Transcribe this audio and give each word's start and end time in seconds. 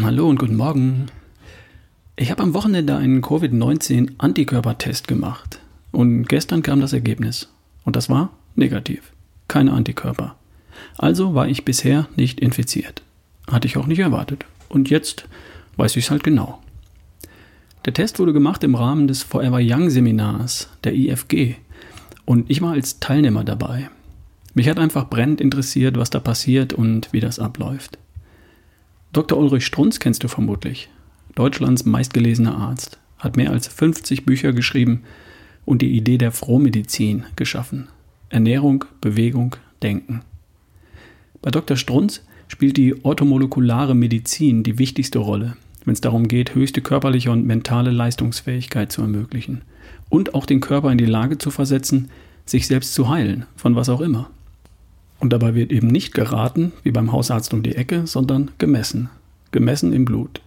Hallo 0.00 0.28
und 0.28 0.38
guten 0.38 0.54
Morgen. 0.54 1.06
Ich 2.14 2.30
habe 2.30 2.44
am 2.44 2.54
Wochenende 2.54 2.96
einen 2.96 3.20
Covid-19-Antikörpertest 3.20 5.08
gemacht 5.08 5.58
und 5.90 6.28
gestern 6.28 6.62
kam 6.62 6.80
das 6.80 6.92
Ergebnis. 6.92 7.48
Und 7.84 7.96
das 7.96 8.08
war 8.08 8.30
negativ. 8.54 9.10
Keine 9.48 9.72
Antikörper. 9.72 10.36
Also 10.98 11.34
war 11.34 11.48
ich 11.48 11.64
bisher 11.64 12.06
nicht 12.14 12.38
infiziert. 12.38 13.02
Hatte 13.50 13.66
ich 13.66 13.76
auch 13.76 13.88
nicht 13.88 13.98
erwartet. 13.98 14.44
Und 14.68 14.88
jetzt 14.88 15.26
weiß 15.78 15.96
ich 15.96 16.04
es 16.04 16.10
halt 16.12 16.22
genau. 16.22 16.62
Der 17.84 17.92
Test 17.92 18.20
wurde 18.20 18.32
gemacht 18.32 18.62
im 18.62 18.76
Rahmen 18.76 19.08
des 19.08 19.24
Forever 19.24 19.58
Young 19.60 19.90
Seminars 19.90 20.68
der 20.84 20.94
IFG 20.94 21.56
und 22.24 22.48
ich 22.48 22.62
war 22.62 22.70
als 22.72 23.00
Teilnehmer 23.00 23.42
dabei. 23.42 23.90
Mich 24.54 24.68
hat 24.68 24.78
einfach 24.78 25.10
brennend 25.10 25.40
interessiert, 25.40 25.98
was 25.98 26.10
da 26.10 26.20
passiert 26.20 26.72
und 26.72 27.12
wie 27.12 27.20
das 27.20 27.40
abläuft. 27.40 27.98
Dr. 29.12 29.38
Ulrich 29.38 29.64
Strunz 29.64 30.00
kennst 30.00 30.22
du 30.22 30.28
vermutlich. 30.28 30.90
Deutschlands 31.34 31.84
meistgelesener 31.84 32.56
Arzt, 32.56 32.98
hat 33.18 33.36
mehr 33.36 33.50
als 33.50 33.66
50 33.66 34.26
Bücher 34.26 34.52
geschrieben 34.52 35.02
und 35.64 35.82
die 35.82 35.96
Idee 35.96 36.18
der 36.18 36.32
Frohmedizin 36.32 37.24
geschaffen. 37.36 37.88
Ernährung, 38.28 38.84
Bewegung, 39.00 39.56
Denken. 39.82 40.22
Bei 41.40 41.50
Dr. 41.50 41.76
Strunz 41.76 42.22
spielt 42.48 42.76
die 42.76 43.04
orthomolekulare 43.04 43.94
Medizin 43.94 44.62
die 44.62 44.78
wichtigste 44.78 45.18
Rolle, 45.18 45.56
wenn 45.84 45.94
es 45.94 46.00
darum 46.00 46.28
geht, 46.28 46.54
höchste 46.54 46.82
körperliche 46.82 47.30
und 47.30 47.46
mentale 47.46 47.90
Leistungsfähigkeit 47.90 48.92
zu 48.92 49.02
ermöglichen 49.02 49.62
und 50.10 50.34
auch 50.34 50.44
den 50.44 50.60
Körper 50.60 50.90
in 50.92 50.98
die 50.98 51.06
Lage 51.06 51.38
zu 51.38 51.50
versetzen, 51.50 52.10
sich 52.44 52.66
selbst 52.66 52.94
zu 52.94 53.08
heilen, 53.08 53.46
von 53.56 53.74
was 53.74 53.88
auch 53.88 54.00
immer. 54.00 54.30
Und 55.20 55.32
dabei 55.32 55.54
wird 55.54 55.72
eben 55.72 55.88
nicht 55.88 56.14
geraten, 56.14 56.72
wie 56.82 56.92
beim 56.92 57.12
Hausarzt 57.12 57.52
um 57.52 57.62
die 57.62 57.74
Ecke, 57.74 58.06
sondern 58.06 58.50
gemessen. 58.58 59.10
Gemessen 59.50 59.92
im 59.92 60.04
Blut. 60.04 60.40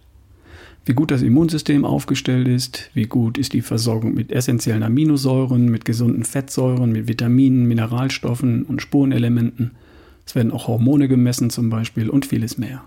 Wie 0.84 0.94
gut 0.94 1.12
das 1.12 1.22
Immunsystem 1.22 1.84
aufgestellt 1.84 2.48
ist, 2.48 2.90
wie 2.92 3.04
gut 3.04 3.38
ist 3.38 3.52
die 3.52 3.62
Versorgung 3.62 4.14
mit 4.14 4.32
essentiellen 4.32 4.82
Aminosäuren, 4.82 5.66
mit 5.66 5.84
gesunden 5.84 6.24
Fettsäuren, 6.24 6.90
mit 6.90 7.06
Vitaminen, 7.06 7.68
Mineralstoffen 7.68 8.64
und 8.64 8.82
Spurenelementen. 8.82 9.72
Es 10.26 10.34
werden 10.34 10.50
auch 10.50 10.66
Hormone 10.66 11.06
gemessen 11.06 11.50
zum 11.50 11.70
Beispiel 11.70 12.10
und 12.10 12.26
vieles 12.26 12.58
mehr. 12.58 12.82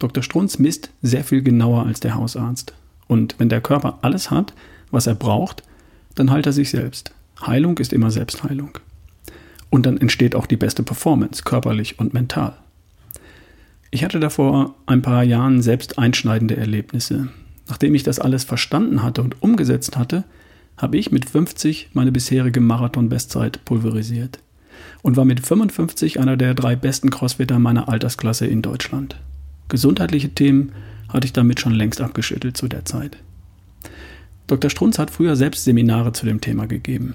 Dr. 0.00 0.22
Strunz 0.22 0.58
misst 0.58 0.90
sehr 1.00 1.22
viel 1.22 1.42
genauer 1.42 1.86
als 1.86 2.00
der 2.00 2.16
Hausarzt. 2.16 2.74
Und 3.06 3.36
wenn 3.38 3.48
der 3.48 3.60
Körper 3.60 3.98
alles 4.02 4.30
hat, 4.32 4.52
was 4.90 5.06
er 5.06 5.14
braucht, 5.14 5.62
dann 6.16 6.30
heilt 6.30 6.46
er 6.46 6.52
sich 6.52 6.70
selbst. 6.70 7.12
Heilung 7.40 7.78
ist 7.78 7.92
immer 7.92 8.10
Selbstheilung. 8.10 8.78
Und 9.70 9.86
dann 9.86 9.98
entsteht 9.98 10.34
auch 10.34 10.46
die 10.46 10.56
beste 10.56 10.82
Performance, 10.82 11.42
körperlich 11.42 11.98
und 11.98 12.14
mental. 12.14 12.56
Ich 13.90 14.04
hatte 14.04 14.20
davor 14.20 14.74
ein 14.86 15.02
paar 15.02 15.22
Jahren 15.22 15.62
selbst 15.62 15.98
einschneidende 15.98 16.56
Erlebnisse. 16.56 17.28
Nachdem 17.68 17.94
ich 17.94 18.02
das 18.02 18.18
alles 18.18 18.44
verstanden 18.44 19.02
hatte 19.02 19.22
und 19.22 19.42
umgesetzt 19.42 19.96
hatte, 19.96 20.24
habe 20.76 20.98
ich 20.98 21.10
mit 21.10 21.28
50 21.28 21.90
meine 21.94 22.12
bisherige 22.12 22.60
Marathon-Bestzeit 22.60 23.64
pulverisiert 23.64 24.38
und 25.02 25.16
war 25.16 25.24
mit 25.24 25.44
55 25.44 26.20
einer 26.20 26.36
der 26.36 26.54
drei 26.54 26.76
besten 26.76 27.10
Crossfitter 27.10 27.58
meiner 27.58 27.88
Altersklasse 27.88 28.46
in 28.46 28.62
Deutschland. 28.62 29.16
Gesundheitliche 29.68 30.30
Themen 30.30 30.72
hatte 31.08 31.26
ich 31.26 31.32
damit 31.32 31.60
schon 31.60 31.72
längst 31.72 32.00
abgeschüttelt 32.00 32.56
zu 32.56 32.68
der 32.68 32.84
Zeit. 32.84 33.16
Dr. 34.46 34.70
Strunz 34.70 34.98
hat 34.98 35.10
früher 35.10 35.34
selbst 35.34 35.64
Seminare 35.64 36.12
zu 36.12 36.26
dem 36.26 36.40
Thema 36.40 36.66
gegeben. 36.66 37.14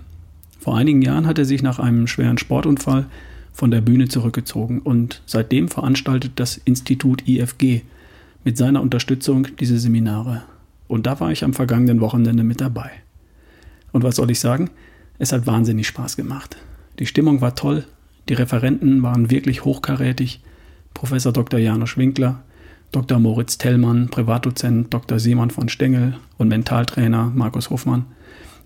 Vor 0.61 0.77
einigen 0.77 1.01
Jahren 1.01 1.25
hat 1.25 1.39
er 1.39 1.45
sich 1.45 1.63
nach 1.63 1.79
einem 1.79 2.05
schweren 2.05 2.37
Sportunfall 2.37 3.07
von 3.51 3.71
der 3.71 3.81
Bühne 3.81 4.09
zurückgezogen 4.09 4.77
und 4.77 5.23
seitdem 5.25 5.69
veranstaltet 5.69 6.33
das 6.35 6.55
Institut 6.55 7.27
IFG 7.27 7.81
mit 8.43 8.57
seiner 8.57 8.83
Unterstützung 8.83 9.47
diese 9.59 9.79
Seminare. 9.79 10.43
Und 10.87 11.07
da 11.07 11.19
war 11.19 11.31
ich 11.31 11.43
am 11.43 11.55
vergangenen 11.55 11.99
Wochenende 11.99 12.43
mit 12.43 12.61
dabei. 12.61 12.91
Und 13.91 14.03
was 14.03 14.17
soll 14.17 14.29
ich 14.29 14.39
sagen? 14.39 14.69
Es 15.17 15.31
hat 15.31 15.47
wahnsinnig 15.47 15.87
Spaß 15.87 16.15
gemacht. 16.15 16.57
Die 16.99 17.07
Stimmung 17.07 17.41
war 17.41 17.55
toll, 17.55 17.85
die 18.29 18.35
Referenten 18.35 19.01
waren 19.01 19.31
wirklich 19.31 19.65
hochkarätig. 19.65 20.41
Professor 20.93 21.33
Dr. 21.33 21.59
Janusz 21.59 21.97
Winkler, 21.97 22.43
Dr. 22.91 23.17
Moritz 23.17 23.57
Tellmann, 23.57 24.09
Privatdozent 24.09 24.93
Dr. 24.93 25.17
Simon 25.17 25.49
von 25.49 25.69
Stengel 25.69 26.17
und 26.37 26.49
Mentaltrainer 26.49 27.31
Markus 27.33 27.71
Hofmann 27.71 28.05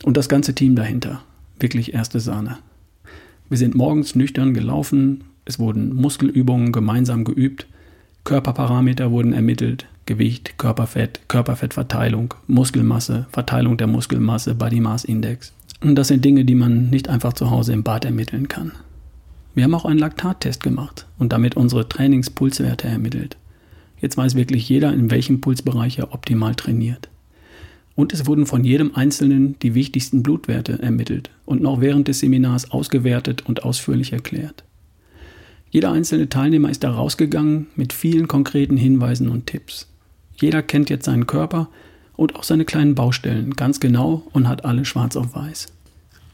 und 0.03 0.18
das 0.18 0.28
ganze 0.28 0.53
Team 0.53 0.75
dahinter 0.75 1.22
wirklich 1.60 1.94
erste 1.94 2.20
Sahne. 2.20 2.58
Wir 3.50 3.58
sind 3.58 3.76
morgens 3.76 4.16
nüchtern 4.16 4.54
gelaufen, 4.54 5.24
es 5.46 5.60
wurden 5.60 5.96
Muskelübungen 5.96 6.72
gemeinsam 6.72 7.24
geübt, 7.24 7.68
Körperparameter 8.24 9.12
wurden 9.12 9.34
ermittelt, 9.34 9.86
Gewicht, 10.08 10.58
Körperfett, 10.58 11.22
Körperfettverteilung, 11.28 12.34
Muskelmasse, 12.48 13.28
Verteilung 13.32 13.78
der 13.78 13.88
Muskelmasse, 13.88 14.56
Body 14.56 14.80
Mass 14.80 15.06
Index. 15.06 15.54
Und 15.82 15.96
das 15.96 16.08
sind 16.08 16.26
Dinge, 16.26 16.46
die 16.46 16.56
man 16.56 16.90
nicht 16.90 17.10
einfach 17.10 17.34
zu 17.34 17.52
Hause 17.52 17.74
im 17.74 17.84
Bad 17.84 18.06
ermitteln 18.06 18.48
kann. 18.48 18.72
Wir 19.54 19.64
haben 19.64 19.76
auch 19.76 19.86
einen 19.86 20.00
Laktattest 20.00 20.64
gemacht 20.64 21.06
und 21.18 21.32
damit 21.32 21.56
unsere 21.56 21.88
Trainingspulswerte 21.88 22.88
ermittelt. 22.88 23.38
Jetzt 24.02 24.18
weiß 24.18 24.36
wirklich 24.36 24.68
jeder, 24.68 24.94
in 24.94 25.12
welchem 25.12 25.40
Pulsbereich 25.40 26.00
er 26.00 26.14
optimal 26.14 26.56
trainiert. 26.56 27.10
Und 27.95 28.13
es 28.13 28.28
wurden 28.28 28.45
von 28.45 28.63
jedem 28.63 28.94
Einzelnen 28.95 29.57
die 29.59 29.73
wichtigsten 29.73 30.22
Blutwerte 30.22 30.81
ermittelt 30.81 31.29
und 31.45 31.61
noch 31.61 31.79
während 31.79 32.07
des 32.07 32.19
Seminars 32.19 32.72
ausgewertet 32.72 33.44
und 33.45 33.63
ausführlich 33.63 34.11
erklärt. 34.11 34.63
Jeder 35.69 35.91
einzelne 35.91 36.29
Teilnehmer 36.29 36.69
ist 36.69 36.83
da 36.83 36.91
rausgegangen 36.91 37.67
mit 37.75 37.94
vielen 37.94 38.28
konkreten 38.28 38.78
Hinweisen 38.78 39.29
und 39.29 39.45
Tipps. 39.45 39.88
Jeder 40.39 40.61
kennt 40.61 40.89
jetzt 40.89 41.06
seinen 41.06 41.28
Körper 41.28 41.69
und 42.16 42.35
auch 42.35 42.44
seine 42.44 42.66
kleinen 42.66 42.95
Baustellen 42.95 43.51
ganz 43.56 43.79
genau 43.79 44.23
und 44.31 44.47
hat 44.47 44.66
alle 44.66 44.85
schwarz 44.85 45.16
auf 45.16 45.35
weiß. 45.35 45.73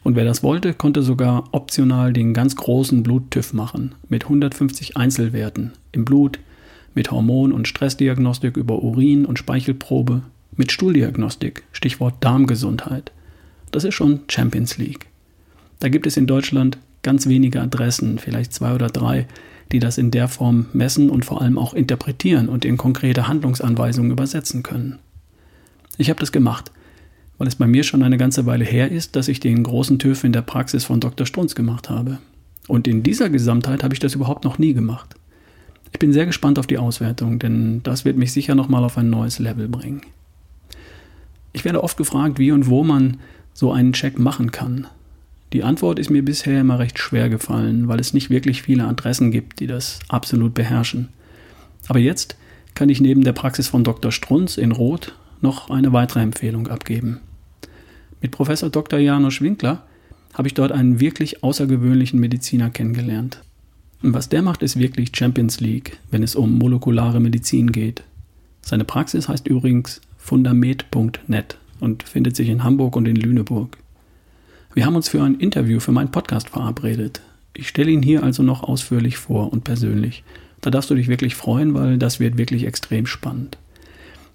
Und 0.03 0.15
wer 0.15 0.25
das 0.25 0.41
wollte, 0.41 0.73
konnte 0.73 1.03
sogar 1.03 1.43
optional 1.51 2.11
den 2.11 2.33
ganz 2.33 2.55
großen 2.55 3.03
Bluttüff 3.03 3.53
machen 3.53 3.93
mit 4.09 4.23
150 4.23 4.97
Einzelwerten 4.97 5.73
im 5.91 6.05
Blut, 6.05 6.39
mit 6.95 7.11
Hormon- 7.11 7.53
und 7.53 7.67
Stressdiagnostik 7.67 8.57
über 8.57 8.81
Urin 8.81 9.25
und 9.25 9.37
Speichelprobe, 9.37 10.23
mit 10.55 10.71
Stuhldiagnostik, 10.71 11.63
Stichwort 11.71 12.15
Darmgesundheit. 12.19 13.11
Das 13.71 13.83
ist 13.83 13.93
schon 13.93 14.21
Champions 14.27 14.77
League. 14.77 15.07
Da 15.79 15.89
gibt 15.89 16.05
es 16.05 16.17
in 16.17 16.27
Deutschland 16.27 16.77
ganz 17.03 17.27
wenige 17.27 17.61
Adressen, 17.61 18.19
vielleicht 18.19 18.53
zwei 18.53 18.73
oder 18.73 18.87
drei, 18.87 19.27
die 19.71 19.79
das 19.79 19.97
in 19.97 20.11
der 20.11 20.27
Form 20.27 20.67
messen 20.73 21.09
und 21.09 21.25
vor 21.25 21.41
allem 21.41 21.57
auch 21.57 21.73
interpretieren 21.73 22.49
und 22.49 22.65
in 22.65 22.77
konkrete 22.77 23.27
Handlungsanweisungen 23.27 24.11
übersetzen 24.11 24.63
können. 24.63 24.99
Ich 25.97 26.09
habe 26.09 26.19
das 26.19 26.31
gemacht, 26.31 26.71
weil 27.37 27.47
es 27.47 27.55
bei 27.55 27.67
mir 27.67 27.83
schon 27.83 28.03
eine 28.03 28.17
ganze 28.17 28.45
Weile 28.45 28.65
her 28.65 28.91
ist, 28.91 29.15
dass 29.15 29.27
ich 29.27 29.39
den 29.39 29.63
großen 29.63 29.97
TÜV 29.97 30.23
in 30.23 30.33
der 30.33 30.41
Praxis 30.41 30.83
von 30.83 30.99
Dr. 30.99 31.25
Strunz 31.25 31.55
gemacht 31.55 31.89
habe. 31.89 32.19
Und 32.67 32.87
in 32.87 33.03
dieser 33.03 33.29
Gesamtheit 33.29 33.83
habe 33.83 33.93
ich 33.93 33.99
das 33.99 34.13
überhaupt 34.13 34.43
noch 34.43 34.59
nie 34.59 34.73
gemacht. 34.73 35.15
Ich 35.91 35.99
bin 35.99 36.13
sehr 36.13 36.25
gespannt 36.25 36.59
auf 36.59 36.67
die 36.67 36.77
Auswertung, 36.77 37.39
denn 37.39 37.81
das 37.83 38.05
wird 38.05 38.17
mich 38.17 38.31
sicher 38.31 38.55
nochmal 38.55 38.83
auf 38.83 38.97
ein 38.97 39.09
neues 39.09 39.39
Level 39.39 39.67
bringen. 39.67 40.01
Ich 41.53 41.65
werde 41.65 41.83
oft 41.83 41.97
gefragt, 41.97 42.39
wie 42.39 42.51
und 42.51 42.67
wo 42.67 42.83
man 42.83 43.17
so 43.53 43.71
einen 43.71 43.93
Check 43.93 44.17
machen 44.17 44.51
kann. 44.51 44.87
Die 45.53 45.63
Antwort 45.63 45.99
ist 45.99 46.09
mir 46.09 46.23
bisher 46.23 46.61
immer 46.61 46.79
recht 46.79 46.97
schwer 46.97 47.29
gefallen, 47.29 47.87
weil 47.89 47.99
es 47.99 48.13
nicht 48.13 48.29
wirklich 48.29 48.61
viele 48.61 48.85
Adressen 48.85 49.31
gibt, 49.31 49.59
die 49.59 49.67
das 49.67 49.99
absolut 50.07 50.53
beherrschen. 50.53 51.09
Aber 51.87 51.99
jetzt 51.99 52.37
kann 52.73 52.87
ich 52.87 53.01
neben 53.01 53.23
der 53.23 53.33
Praxis 53.33 53.67
von 53.67 53.83
Dr. 53.83 54.11
Strunz 54.11 54.57
in 54.57 54.71
Rot 54.71 55.13
noch 55.41 55.69
eine 55.69 55.91
weitere 55.91 56.21
Empfehlung 56.21 56.67
abgeben. 56.67 57.19
Mit 58.21 58.31
Professor 58.31 58.69
Dr. 58.69 58.99
Janusz 58.99 59.41
Winkler 59.41 59.83
habe 60.33 60.47
ich 60.47 60.53
dort 60.53 60.71
einen 60.71 60.99
wirklich 61.01 61.43
außergewöhnlichen 61.43 62.19
Mediziner 62.19 62.69
kennengelernt. 62.69 63.41
Und 64.01 64.13
was 64.13 64.29
der 64.29 64.41
macht, 64.41 64.63
ist 64.63 64.79
wirklich 64.79 65.11
Champions 65.13 65.59
League, 65.59 65.97
wenn 66.11 66.23
es 66.23 66.35
um 66.35 66.57
molekulare 66.57 67.19
Medizin 67.19 67.71
geht. 67.71 68.03
Seine 68.61 68.85
Praxis 68.85 69.27
heißt 69.27 69.47
übrigens 69.47 70.01
fundamet.net 70.21 71.57
und 71.79 72.03
findet 72.03 72.35
sich 72.35 72.47
in 72.47 72.63
Hamburg 72.63 72.95
und 72.95 73.07
in 73.07 73.15
Lüneburg. 73.15 73.77
Wir 74.73 74.85
haben 74.85 74.95
uns 74.95 75.09
für 75.09 75.21
ein 75.21 75.35
Interview 75.35 75.79
für 75.79 75.91
meinen 75.91 76.11
Podcast 76.11 76.49
verabredet. 76.49 77.21
Ich 77.53 77.67
stelle 77.67 77.91
ihn 77.91 78.03
hier 78.03 78.23
also 78.23 78.43
noch 78.43 78.63
ausführlich 78.63 79.17
vor 79.17 79.51
und 79.51 79.65
persönlich. 79.65 80.23
Da 80.61 80.69
darfst 80.69 80.89
du 80.89 80.95
dich 80.95 81.07
wirklich 81.07 81.35
freuen, 81.35 81.73
weil 81.73 81.97
das 81.97 82.19
wird 82.19 82.37
wirklich 82.37 82.65
extrem 82.65 83.07
spannend. 83.07 83.57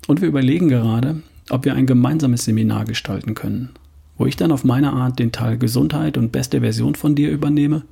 Und 0.06 0.21
wir 0.21 0.29
überlegen 0.29 0.69
gerade, 0.69 1.23
ob 1.49 1.65
wir 1.65 1.75
ein 1.75 1.87
gemeinsames 1.87 2.44
Seminar 2.44 2.85
gestalten 2.85 3.35
können, 3.35 3.71
wo 4.19 4.27
ich 4.27 4.37
dann 4.37 4.53
auf 4.53 4.65
meine 4.65 4.93
Art 4.93 5.19
den 5.19 5.32
Teil 5.32 5.56
Gesundheit 5.56 6.19
und 6.19 6.32
beste 6.32 6.61
Version 6.61 6.97
von 6.97 7.15
dir 7.15 7.31
übernehme 7.31 7.82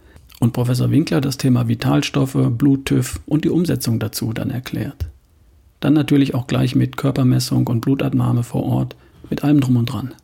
und 0.40 0.52
Professor 0.52 0.90
Winkler 0.90 1.20
das 1.20 1.38
Thema 1.38 1.68
Vitalstoffe, 1.68 2.50
Bluttüff 2.50 3.20
und 3.24 3.44
die 3.44 3.50
Umsetzung 3.50 4.00
dazu 4.00 4.32
dann 4.32 4.50
erklärt. 4.50 5.06
Dann 5.84 5.92
natürlich 5.92 6.34
auch 6.34 6.46
gleich 6.46 6.74
mit 6.74 6.96
Körpermessung 6.96 7.66
und 7.66 7.82
Blutabnahme 7.82 8.42
vor 8.42 8.62
Ort, 8.62 8.96
mit 9.28 9.44
allem 9.44 9.60
drum 9.60 9.76
und 9.76 9.84
dran. 9.84 10.14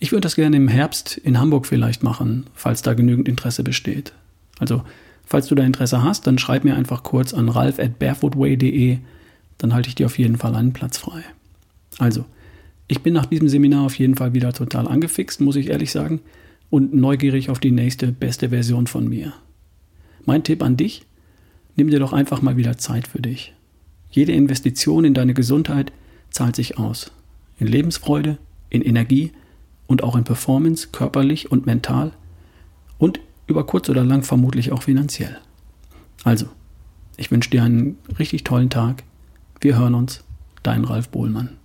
Ich 0.00 0.10
würde 0.10 0.22
das 0.22 0.34
gerne 0.34 0.56
im 0.56 0.66
Herbst 0.66 1.16
in 1.16 1.38
Hamburg 1.38 1.64
vielleicht 1.64 2.02
machen, 2.02 2.46
falls 2.54 2.82
da 2.82 2.94
genügend 2.94 3.28
Interesse 3.28 3.62
besteht. 3.62 4.14
Also, 4.58 4.82
falls 5.24 5.46
du 5.46 5.54
da 5.54 5.62
Interesse 5.62 6.02
hast, 6.02 6.26
dann 6.26 6.38
schreib 6.38 6.64
mir 6.64 6.74
einfach 6.74 7.04
kurz 7.04 7.34
an 7.34 7.48
ralf 7.48 7.78
at 7.78 8.00
barefootway.de. 8.00 8.98
dann 9.58 9.74
halte 9.74 9.90
ich 9.90 9.94
dir 9.94 10.06
auf 10.06 10.18
jeden 10.18 10.38
Fall 10.38 10.56
einen 10.56 10.72
Platz 10.72 10.98
frei. 10.98 11.22
Also, 11.98 12.24
ich 12.88 13.00
bin 13.04 13.14
nach 13.14 13.26
diesem 13.26 13.48
Seminar 13.48 13.84
auf 13.84 13.96
jeden 13.96 14.16
Fall 14.16 14.34
wieder 14.34 14.52
total 14.52 14.88
angefixt, 14.88 15.40
muss 15.40 15.54
ich 15.54 15.68
ehrlich 15.68 15.92
sagen, 15.92 16.20
und 16.68 16.92
neugierig 16.94 17.48
auf 17.48 17.60
die 17.60 17.70
nächste 17.70 18.10
beste 18.10 18.48
Version 18.48 18.88
von 18.88 19.08
mir. 19.08 19.34
Mein 20.24 20.42
Tipp 20.42 20.64
an 20.64 20.76
dich, 20.76 21.06
nimm 21.76 21.90
dir 21.90 22.00
doch 22.00 22.12
einfach 22.12 22.42
mal 22.42 22.56
wieder 22.56 22.76
Zeit 22.76 23.06
für 23.06 23.22
dich. 23.22 23.54
Jede 24.10 24.32
Investition 24.32 25.04
in 25.04 25.14
deine 25.14 25.34
Gesundheit 25.34 25.92
zahlt 26.30 26.56
sich 26.56 26.78
aus. 26.78 27.10
In 27.58 27.66
Lebensfreude, 27.66 28.38
in 28.70 28.82
Energie 28.82 29.32
und 29.86 30.02
auch 30.02 30.16
in 30.16 30.24
Performance, 30.24 30.88
körperlich 30.92 31.50
und 31.50 31.66
mental 31.66 32.12
und 32.98 33.20
über 33.46 33.64
kurz 33.64 33.88
oder 33.88 34.04
lang 34.04 34.22
vermutlich 34.22 34.72
auch 34.72 34.82
finanziell. 34.82 35.38
Also, 36.24 36.46
ich 37.16 37.30
wünsche 37.30 37.50
dir 37.50 37.64
einen 37.64 37.96
richtig 38.18 38.44
tollen 38.44 38.70
Tag. 38.70 39.04
Wir 39.60 39.76
hören 39.76 39.94
uns. 39.94 40.24
Dein 40.62 40.84
Ralf 40.84 41.08
Bohlmann. 41.08 41.56